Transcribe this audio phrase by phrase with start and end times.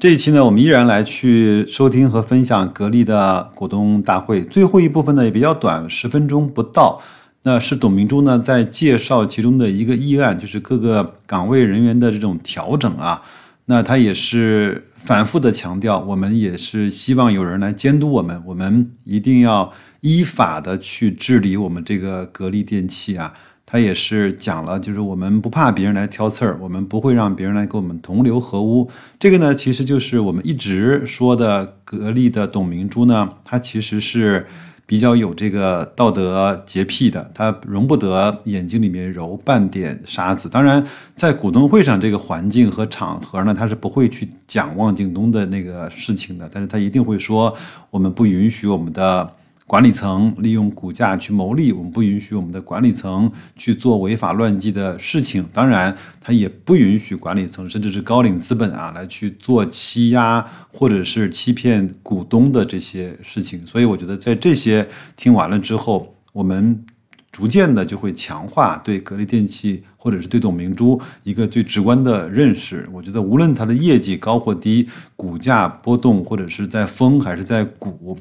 [0.00, 7.02] 这一期呢，我们依然来去收听和分享格力的股东大会，最后一部分呢也比较短，十分钟不到。
[7.42, 13.20] 那是董明珠呢在介绍其中的一个议案，就是各个岗位人员的这种调整啊。
[13.66, 23.34] 那他也是反复的强调，我们也是希望有人来监督我们，我们一定要依法的去治理我们这个格力电器啊。
[23.70, 28.90] 他也是讲了，就是我们不怕别人来挑刺儿，我们不会让别人来跟我们同流合污。
[29.18, 34.46] 这个呢，其实就是我们一直说的格力的董明珠呢，她其实是。
[34.90, 40.48] 比较有这个道德洁癖的，她容不得眼睛里面揉半点沙子。
[40.48, 47.56] 当然，在股东会上这个环境和场合呢，她是不会去讲望京东的那个事情的，但是她一定会说，
[47.90, 49.32] 我们不允许我们的。
[49.70, 55.46] 管理层利用股价去牟利，我们不允许我们的管理层去做违法乱纪的事情。
[55.52, 63.64] 当然，他也不允许管理层甚至是高瓴资本啊来去做欺压或者是欺骗股东的这些事情。
[63.64, 66.84] 所以，我觉得在这些听完了之后，我们
[67.30, 72.88] 逐渐的就会强化对格力电器或者是对董明珠一个最直观的认识。
[72.92, 78.18] 我觉得，无论它的业绩高或低，股价波动或者是在风还是在鼓。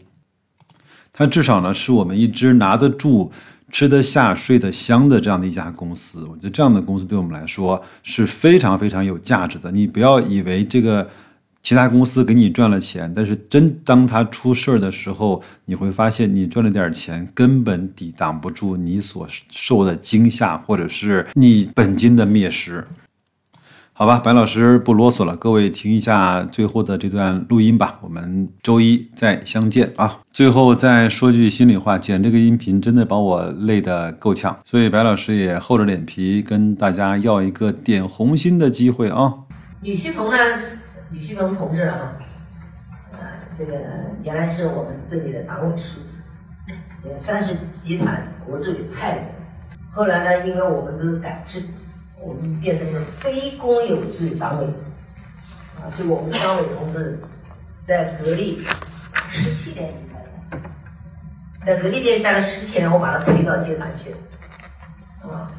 [1.12, 3.32] 它至少呢，是我们一直拿得住、
[3.72, 6.24] 吃得下、睡得香的这样的一家公司。
[6.24, 9.72] 我觉得这样的公司对我们来说是非常非常有价值的。
[9.72, 11.10] 你不要以为这个
[11.62, 22.84] 其他公司给你赚了钱，但是真当它出事儿的时候，你会发现你赚了点钱根本抵挡不住你所受的惊吓，或者是你本金的灭失。
[24.00, 28.00] 好吧，白老师不啰嗦了，各位听一下最后的这段录音吧。
[28.02, 30.22] 我们周一再相见啊！
[30.32, 39.34] 最后再说句心里话，剪这个音频真的把我累得够呛，所以白老师也厚着脸皮跟大家要一个点红心的机会啊。
[39.82, 40.38] 李旭鹏呢？
[41.12, 42.14] 李旭鹏同志啊，
[43.12, 43.20] 呃，
[43.58, 43.74] 这个
[44.24, 46.00] 原来是我们这里的党委书
[46.66, 46.74] 记，
[47.06, 49.22] 也算是集团国资委派的。
[49.92, 51.64] 后来呢，因为我们都改制。
[52.22, 54.68] 我们变成了非公有制党委，
[55.78, 57.18] 啊，就我们党委同志
[57.88, 58.62] 在格力
[59.30, 60.20] 十七年离开
[60.58, 64.12] 的，在格力店待了十七年，我把他推到集团去，
[65.22, 65.50] 啊，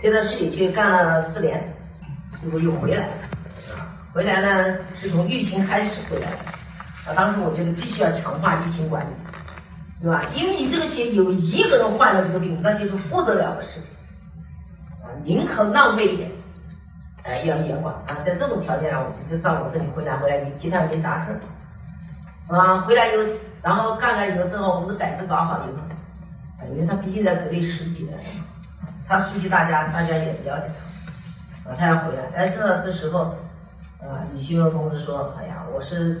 [0.00, 1.62] 推到市里去干了四年，
[2.40, 3.12] 结果又回来了，
[3.74, 6.36] 啊，回来呢是从疫情开始回来的，
[7.06, 9.10] 啊，当时我觉得必须要强化疫情管理，
[10.00, 10.24] 对吧？
[10.34, 13.90] 因为你这个企业有一个人患了这个病，那就是不得了的事情。
[15.24, 16.30] 宁可浪费一点，
[17.22, 18.18] 哎，要严管啊！
[18.24, 21.30] 在这种条件下，我就就上我这里回来，回来你其他没啥事
[22.48, 23.22] 儿，啊，回来以后，
[23.62, 28.18] 然后干了以后之后，我们的改制搞好以后，因为他毕竟在格力十几年，
[29.06, 30.70] 他熟悉大家，大家也了解
[31.64, 33.20] 他，啊，他要回来，但是呢这时候，
[34.00, 36.20] 啊，李新文同志说，哎呀，我是，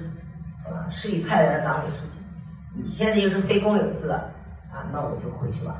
[0.64, 2.20] 啊，市里派来的党委书记，
[2.76, 4.14] 你现在又是非公有制的，
[4.70, 5.74] 啊，那我就回去吧，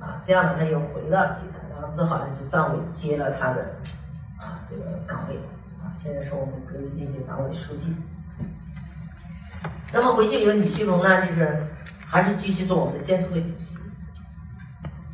[0.00, 1.65] 啊，这样呢，他又回到了集团。
[1.80, 3.60] 然后正好呢，就张伟接了他的
[4.38, 5.36] 啊这个岗位
[5.80, 7.94] 啊，现在是我们格力电器党委书记。
[9.92, 11.66] 那么回去以后，李旭鹏呢，就是
[12.04, 13.78] 还是继续做我们的监事会主席。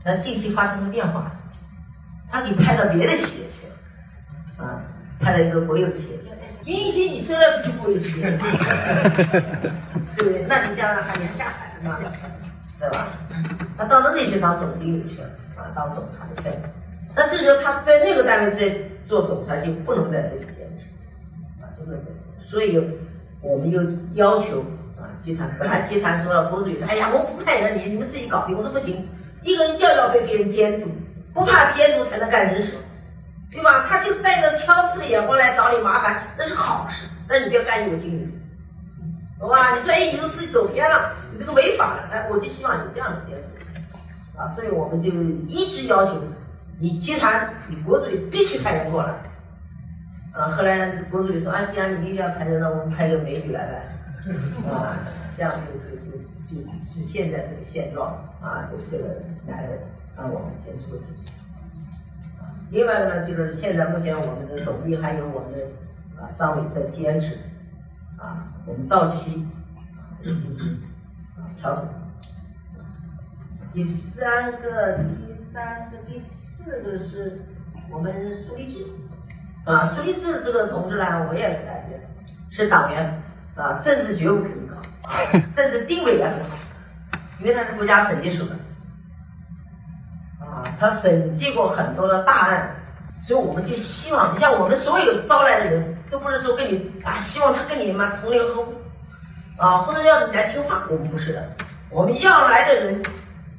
[0.05, 1.31] 但近期发生了变化，
[2.31, 4.83] 他给派到别的企业去了啊，
[5.21, 6.28] 派到一个国有企业去。
[6.65, 8.47] 允许你生来不就国有企业吗？
[10.17, 10.47] 对不对？
[10.49, 11.99] 那你将来还能下海呢，
[12.78, 13.09] 对吧？
[13.77, 15.28] 他到了那些当总经理去了。
[15.75, 16.49] 当总裁去，
[17.15, 18.75] 那这时候他在那个单位在
[19.05, 22.00] 做总裁就不能在这里坚持，啊，就不能。
[22.49, 22.78] 所以
[23.41, 23.78] 我们就
[24.15, 24.60] 要求
[24.97, 28.56] 啊，集团本来集团说了，郭主席说，哎呀，我不派人，你你们自己搞定。
[28.56, 29.09] 我说不行，
[29.42, 30.89] 一个人就要被别人监督，
[31.33, 32.74] 不怕监督才能干人事，
[33.51, 33.86] 对吧？
[33.89, 38.28] 他就带着挑刺眼光来找你麻烦，那是好事，但是你不要干预我经理，
[39.41, 39.74] 好吧？
[39.74, 43.61] 你说哎，你这个事走偏了，你这个违法了，哎，我就希望有这样的监督。
[44.37, 45.11] 啊，所以我们就
[45.47, 46.23] 一直要求
[46.79, 49.15] 你集团，你国主必须派人过来。
[50.33, 53.83] 啊，后来国主席说啊，既然你一定要派人，那我们派个美女来呗。
[54.71, 54.97] 啊，
[55.37, 59.69] 这样就就就就是现在这个现状啊，就这个来
[60.17, 61.29] 啊我们监事会主席。
[62.41, 65.67] 啊，另外呢，就是现在目前我们的董秘还有我们的
[66.19, 67.37] 啊张伟在坚持
[68.17, 69.47] 啊，我们到期
[69.95, 70.81] 啊进行
[71.37, 71.84] 啊调整。
[73.72, 77.41] 第三个、第三个、第四个是
[77.91, 78.84] 我们苏立志，
[79.65, 81.98] 啊，苏立志这个同志呢，我也感觉
[82.51, 83.22] 是党员，
[83.57, 84.77] 啊，政治觉悟很高，
[85.57, 86.59] 政治定位也很好，
[87.41, 88.54] 因为他是国家审计署的，
[90.39, 92.77] 啊，他审计过很多的大案，
[93.27, 98.74] 所以我们就希望，像我们所有招来的人都不是说跟你啊，希望他跟你嘛同流合污，
[99.57, 101.42] 啊，或者要你来听话，我们不是的，
[101.89, 103.03] 我们要来的人。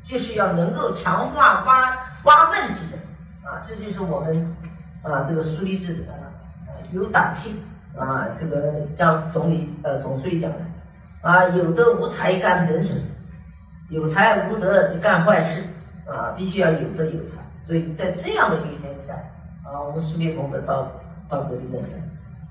[0.03, 4.55] 就是要能够强化挖挖问题的啊，这就是我们
[5.01, 6.11] 啊这个苏立志啊
[6.91, 7.55] 有党性
[7.97, 10.57] 啊，这个像总理呃总书记讲的
[11.21, 13.01] 啊，有德无才干人事，
[13.89, 15.63] 有才无德就干坏事
[16.05, 17.39] 啊，必须要有德有才。
[17.65, 19.13] 所以在这样的一个前提下
[19.63, 20.91] 啊，我们苏立同志到
[21.29, 21.89] 到格力电器，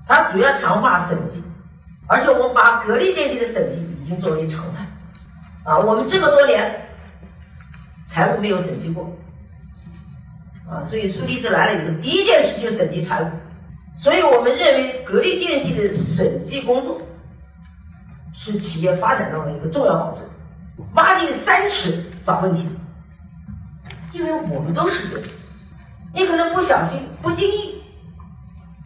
[0.07, 1.43] 他主要强化审计，
[2.07, 4.83] 而且我们把格力电器的审计已经作为常态
[5.63, 6.79] 啊，我们这么多年。
[8.05, 9.09] 财务没有审计过，
[10.69, 13.27] 啊，所以苏立志来了以后，第一件事就审计财务，
[13.97, 17.01] 所以我们认为格力电器的审计工作
[18.33, 20.21] 是企业发展中的一个重要保证，
[20.95, 22.67] 挖进三尺找问题，
[24.11, 25.23] 因为我们都是人，
[26.13, 27.81] 你可能不小心、不经意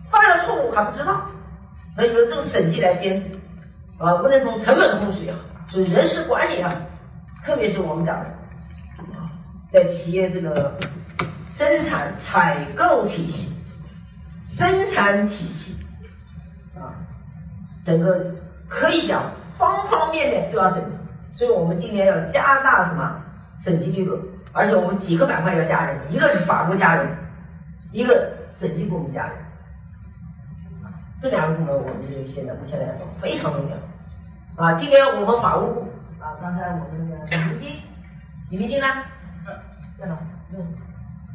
[0.09, 1.29] 犯了错误还不知道，
[1.97, 3.35] 那由这个审计来监督，
[4.05, 6.75] 啊，无论从成本控制也好，从人事管理也好，
[7.43, 8.36] 特别是我们讲的。
[9.69, 10.79] 在企业这个
[11.45, 13.53] 生产采购体系、
[14.43, 15.77] 生产体系
[16.75, 16.95] 啊，
[17.85, 18.33] 整个
[18.67, 19.23] 可以讲
[19.57, 20.97] 方方面面都要审计，
[21.33, 23.21] 所以我们今年要加大什么
[23.57, 24.17] 审计力度，
[24.53, 27.07] 而且我们几个板块要加人，一个是法务加人，
[27.91, 29.35] 一个审计部门加人，
[31.19, 34.73] 这两个部门我们就现在目前来说非常重要啊。
[34.75, 35.81] 今年我们法务部
[36.19, 37.17] 啊，刚才我们的
[37.56, 37.56] 李
[38.49, 38.87] 明金，李明金呢？
[39.99, 40.17] 在哪？
[40.53, 40.65] 嗯，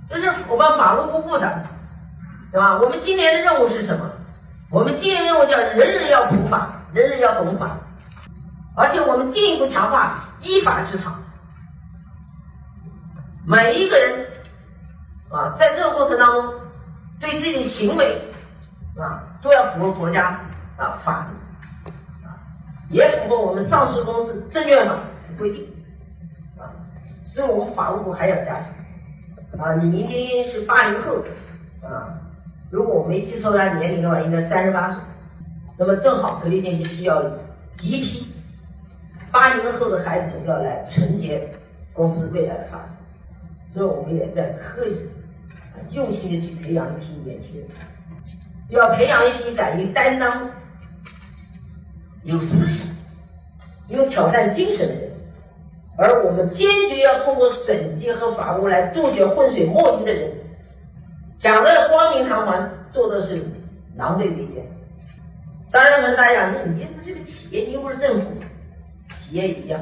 [0.09, 1.53] 这是我们法务部部长，
[2.51, 2.79] 对吧？
[2.79, 4.11] 我们今年的任务是什么？
[4.71, 7.77] 我们今年任务叫人人要普法，人人要懂法，
[8.75, 11.15] 而且我们进一步强化依法治厂。
[13.45, 14.27] 每一个人
[15.31, 16.55] 啊，在这个过程当中，
[17.21, 18.19] 对自己的行为
[18.97, 20.41] 啊，都要符合国家
[20.79, 21.91] 啊法律
[22.25, 22.39] 啊，
[22.89, 25.01] 也符合我们上市公司证券法的
[25.37, 25.69] 规定。
[27.35, 28.69] 所以我们法务部还要加强
[29.59, 29.75] 啊！
[29.81, 31.17] 你明天是八零后
[31.83, 32.21] 啊，
[32.71, 35.03] 如果我没记错他年龄的话，应该三十八岁。
[35.79, 37.25] 那么正好格力电器需要
[37.81, 38.29] 一批
[39.31, 41.49] 八零后的孩子要来承接
[41.95, 42.95] 公司未来的发展，
[43.73, 44.97] 所以我们也在刻意
[45.75, 47.67] 啊用心的去培养一批年轻人，
[48.69, 50.51] 要培养一批敢于担当、
[52.25, 52.95] 有思想、
[53.89, 55.12] 有挑战精神的人。
[55.97, 60.33] 而我们坚决要通过审计和法务来杜绝浑水摸鱼的人，
[61.37, 63.43] 讲的光明堂皇，做的是
[63.97, 64.67] 狼狈为奸。
[65.71, 68.27] 当然，可能大家讲，你这个企业，你又不是政府，
[69.15, 69.81] 企业一样。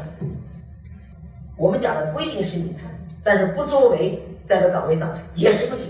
[1.56, 2.90] 我们讲的规定是你谈，
[3.22, 5.89] 但是不作为在这岗位上也是不行。